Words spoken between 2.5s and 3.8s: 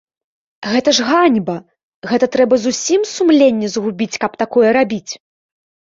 зусім сумленне